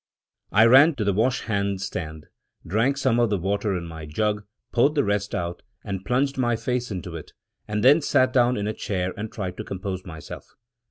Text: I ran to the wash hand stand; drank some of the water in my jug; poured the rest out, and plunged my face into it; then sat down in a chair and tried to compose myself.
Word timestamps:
I 0.51 0.65
ran 0.65 0.95
to 0.95 1.03
the 1.03 1.13
wash 1.13 1.41
hand 1.41 1.79
stand; 1.79 2.25
drank 2.65 2.97
some 2.97 3.19
of 3.19 3.29
the 3.29 3.37
water 3.37 3.77
in 3.77 3.85
my 3.85 4.07
jug; 4.07 4.43
poured 4.71 4.95
the 4.95 5.03
rest 5.03 5.35
out, 5.35 5.61
and 5.83 6.03
plunged 6.03 6.39
my 6.39 6.55
face 6.55 6.89
into 6.89 7.15
it; 7.15 7.33
then 7.67 8.01
sat 8.01 8.33
down 8.33 8.57
in 8.57 8.65
a 8.65 8.73
chair 8.73 9.13
and 9.15 9.31
tried 9.31 9.57
to 9.57 9.63
compose 9.63 10.03
myself. 10.03 10.55